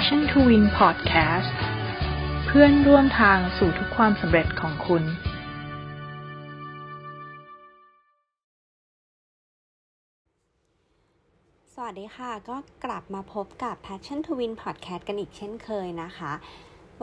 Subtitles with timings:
[0.00, 1.56] Passion to Win Podcast
[2.46, 5.02] เพื่อนร่วมทางสู่ทุกความสำเร็จของคุณ
[11.74, 16.32] สวัสดีค่ะ ก็กลับมาพบกับ Passion to Win Podcast กันอีกเช่นเคยนะคะ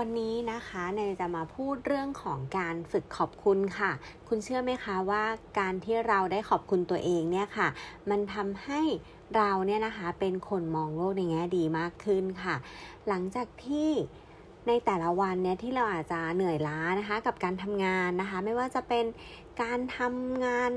[0.00, 3.92] วันนี้นะคะเนยจะมาพูดเรื่องของการฝึกขอบคุณค่ะ
[4.28, 5.24] คุณเชื่อไหมคะว่า
[5.58, 7.68] การที่เราได้ขอบคุณตัวเองเนี่ยค่ะ
[8.10, 8.80] มันทำให้
[9.36, 12.56] เราเนี่ยนะคะเป็นคนมองโลกในแง่ดีมากขึ้นค่ะ
[13.08, 13.90] หลังจากที่
[14.68, 19.04] ในแต่ละวันเนี่ยที่เราอาจจะเหนื่อยล้านะคะกับการทำงานนะคะ ไม่ว่าจะเป็น
[19.62, 20.70] การทำงาน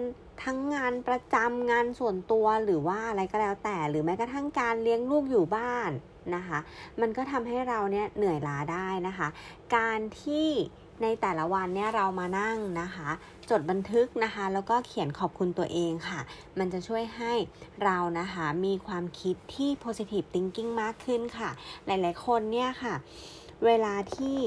[0.44, 5.92] ทั้งงานประจำงานส่วนตัวหรือว่าอะไรก็แล้วแต่ หรือแม้กระทั่งการเลี้ยงลูกอยู่บ้าน
[6.36, 6.60] นะคะ
[7.02, 9.28] มันก็ทำให้เราเนี่ยเหนื่อยล้าได้นะคะ
[9.76, 10.50] การที่
[11.04, 13.10] ในแต่ละวันเนี่ยเรามานั่งนะคะ
[13.50, 16.20] จดบันทึกนะคะ แล้วก็เขียนขอบคุณตัวเองค่ะ
[16.60, 17.34] มันจะช่วยให้
[17.84, 21.50] เรานะคะมีความคิดที่ positive thinking มากขึ้นค่ะ
[21.86, 22.96] หลายๆคนเนี่ยค่ะ
[23.66, 24.38] เวลาที่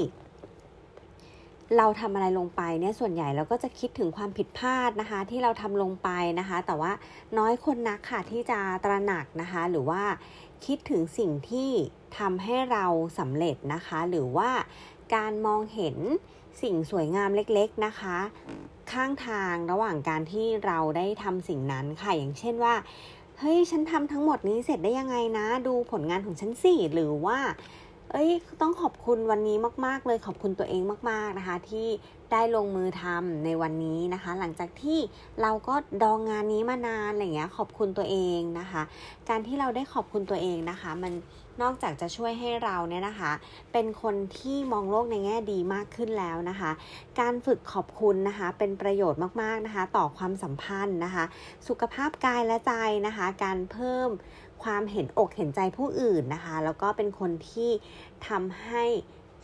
[1.76, 6.08] เราทำอะไรลงไปเนี่ยส่วนใหญ่เราก็จะคิดถึงความผิดพลาดนะคะ ที่เราทำลงไป
[6.40, 6.92] นะคะ แต่ว่า
[7.38, 10.02] น้อยคนนักค่ะที่จะตระหนักนะคะ หรือว่า
[10.66, 11.70] คิดถึงสิ่งที่
[12.18, 12.86] ทำให้เรา
[13.18, 14.50] สำเร็จนะคะ หรือว่า
[15.14, 15.96] การมองเห็น
[16.62, 18.18] สิ่งสวยงามเล็กๆนะคะ
[18.92, 22.74] ข้างทางระหว่างการที่เราได้ทำสิ่งนั้นค่ะ อย่างเช่นว่า
[23.38, 27.38] เฮ้ยฉันทำทั้งหมดนี้เสร็จได้ยังไงนะ ดูผลงานของฉันสิหรือว่า
[28.10, 31.88] เอ้ยต้องขอบคุณวันนี้มาก ๆ เลยขอบคุณตัวเองมาก ๆนะคะ ที่
[32.32, 34.98] ได้ลงมือทำในวันนี้นะคะ หลังจากที่
[35.42, 38.82] เราก็ดองงานนี้มานานอะไรเงี้ยขอบคุณตัวเองนะคะ
[39.28, 41.12] การที่เราได้ขอบคุณตัวเองนะคะ มัน
[41.62, 43.32] นอกจากจะช่วยให้เราเนี่ยนะคะ
[43.72, 46.70] เป็นคนที่มองโลกในแง่ดีมากขึ้นแล้วนะคะ
[47.20, 51.24] การฝึกขอบคุณนะคะ เป็นประโยชน์มากๆนะคะ ต่อความสัมพันธ์นะคะ
[51.68, 52.72] สุขภาพกายและใจ
[53.06, 54.08] นะคะ การเพิ่ม
[54.62, 57.70] ความเห็นอกเห็นใจผู้อื่นนะคะ แล้วก็เป็นคนที่
[58.28, 58.84] ทำให้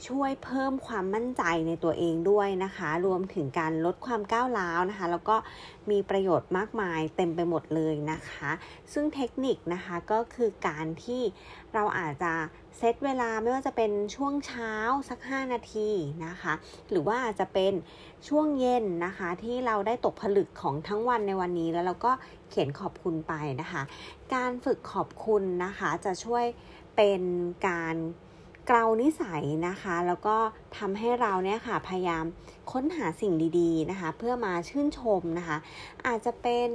[0.06, 5.36] ช่วยเพิ่มความมั่นใจในตัวเองด้วยนะคะ รวมถึงการลดความก้าวร้าวนะคะ แล้วก็
[5.90, 8.50] มีประโยชน์มากมายเต็มไปหมดเลยนะคะ
[8.92, 11.23] ซึ่งเทคนิคนะคะก็คือการที่
[11.74, 12.33] เราอาจจะ
[12.77, 14.73] เซตเวลาไม่ว่าจะเป็นช่วงเช้า
[15.08, 15.90] สัก 5 นาที
[16.27, 16.55] นะคะ
[16.90, 17.73] หรือว่าอาจจะเป็น
[18.28, 22.12] ช่วงเย็นนะคะ ที่เราได้ตกผลึกของทั้งวันในวันนี้แล้วเราก็
[22.48, 23.83] เขียนขอบคุณไปนะคะ
[24.34, 26.44] การฝึกขอบคุณนะคะจะช่วย
[26.96, 27.23] เป็น
[27.68, 27.96] การ
[28.68, 30.36] เกลานิสัยนะคะ แล้วก็
[30.77, 32.24] ทำให้เราเนี่ยค่ะพยายาม
[32.73, 35.56] ค้นหาสิ่งดีๆนะคะ เพื่อมาชื่นชมนะคะ
[36.06, 36.68] อาจจะเป็น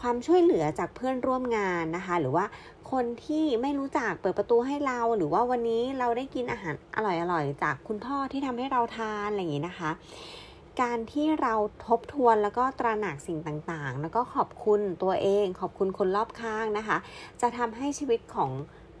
[0.00, 2.44] ความช่วยเหลือจากเพื่อนร่วมงานนะคะ หรือว่า
[2.90, 6.98] คนที่ไม่รู้จักเปิดประตูให้เรา หรือว่าวันนี้เราได้กินอาหารอ
[7.32, 9.90] ร่อยๆจากคุณพ่อที่ทำให้เราทานอะไรอย่างนี้นะคะ
[10.82, 11.54] การที่เรา
[11.86, 16.96] ทบทวนแล้วก็ตระหนักสิ่งต่างๆ แล้วก็ขอบคุณตัวเอง ขอบคุณคนรอบข้างนะคะ
[17.40, 18.50] จะทำให้ชีวิตของ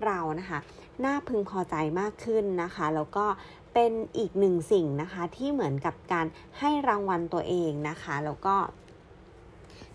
[0.04, 0.58] เรานะคะ
[1.04, 3.26] น่าพึงพอใจมากขึ้นนะคะ แล้วก็
[3.74, 6.26] เป็นอีกหนึ่งสิ่งนะคะที่เหมือนกับการ
[6.58, 8.56] ให้รางวัลตัวเองนะคะ แล้วก็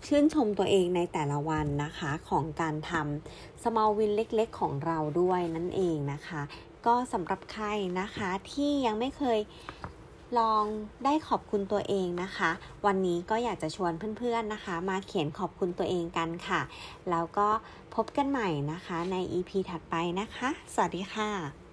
[0.06, 6.42] ชื่นชมตัวเองในแต่ละวันนะคะของการทำ small win เล็กๆ ของเราด้วยนั่นเองนะคะ
[6.86, 7.66] ก็สำหรับใคร
[8.00, 9.38] นะคะที่ยังไม่เคย
[10.38, 10.64] ลอง
[11.04, 12.50] ได้ขอบคุณตัวเองนะคะ
[12.86, 16.60] วันนี้ก็อยากจะชวนเพื่อนๆนะคะ มาเขียนขอบคุณตัวเองกันค่ะ
[17.10, 17.48] แล้วก็
[17.94, 21.65] พบกันใหม่นะคะใน EP ถัดไปนะคะ สวัสดีค่ะ